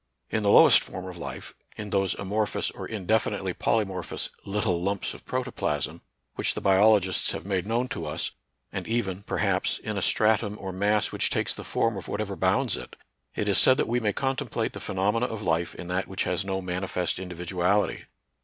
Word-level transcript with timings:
In 0.31 0.41
the 0.41 0.49
lowest 0.49 0.81
form 0.81 1.05
of 1.05 1.15
life, 1.19 1.53
in 1.77 1.91
those 1.91 2.15
amorphous 2.15 2.71
or 2.71 2.87
indefinitely 2.87 3.53
poly 3.53 3.85
morphous" 3.85 4.29
little 4.57 4.81
lumps 4.81 5.13
of 5.13 5.27
protoplasm" 5.27 6.01
which 6.37 6.55
the 6.55 6.59
biologists 6.59 7.33
have 7.33 7.45
made 7.45 7.67
known 7.67 7.87
to 7.89 8.07
us, 8.07 8.31
and 8.71 8.87
even, 8.87 9.21
perhaps, 9.21 9.77
in 9.77 9.99
a 9.99 10.01
stratum 10.01 10.57
or 10.59 10.71
mass 10.71 11.11
which 11.11 11.29
takes 11.29 11.53
the 11.53 11.63
form 11.63 11.97
of 11.97 12.07
whatever 12.07 12.35
bounds 12.35 12.75
it, 12.75 12.95
it 13.35 13.47
is 13.47 13.59
said 13.59 13.77
that 13.77 13.87
we 13.87 13.99
may 13.99 14.11
contemplate 14.11 14.73
the 14.73 14.79
phenomena 14.79 15.27
of 15.27 15.43
life 15.43 15.75
in 15.75 15.87
that 15.89 16.07
which 16.07 16.23
has 16.23 16.43
no 16.43 16.61
manifest 16.61 17.19
individuality. 17.19 18.05